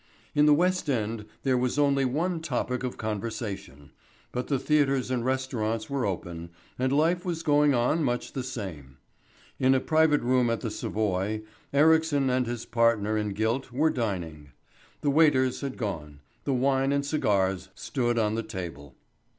[0.33, 3.91] In the West End there was only one topic of conversation.
[4.31, 8.97] But the theatres and restaurants were open, and life was going on much the same.
[9.59, 14.53] In a private room at the Savoy Ericsson and his partner in guilt were dining.
[15.01, 18.95] The waiters had gone, the wine and cigars stood on the table.